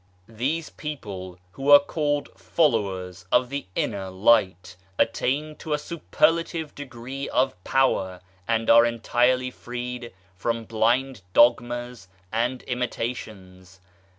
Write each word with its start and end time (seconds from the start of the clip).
These 0.27 0.71
people, 0.71 1.37
who 1.51 1.69
are 1.69 1.77
called" 1.79 2.29
Followers 2.35 3.27
of 3.31 3.49
the 3.49 3.67
Inner 3.75 4.09
Light," 4.09 4.75
attain 4.97 5.55
to 5.57 5.73
a 5.73 5.77
superlative 5.77 6.73
degree 6.73 7.29
of 7.29 7.53
power, 7.63 8.19
and 8.47 8.67
are 8.67 8.83
entirely 8.83 9.51
freed 9.51 10.11
from 10.35 10.63
blind 10.65 11.21
dogmas 11.33 12.07
and 12.31 12.63
imitations. 12.63 13.79